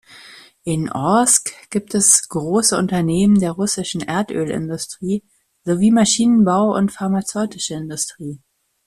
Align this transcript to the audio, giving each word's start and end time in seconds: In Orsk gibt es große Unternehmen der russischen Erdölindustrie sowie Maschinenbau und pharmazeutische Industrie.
In 0.63 0.89
Orsk 0.91 1.69
gibt 1.69 1.93
es 1.93 2.27
große 2.27 2.75
Unternehmen 2.75 3.39
der 3.39 3.51
russischen 3.51 4.01
Erdölindustrie 4.01 5.23
sowie 5.63 5.91
Maschinenbau 5.91 6.73
und 6.75 6.91
pharmazeutische 6.91 7.75
Industrie. 7.75 8.41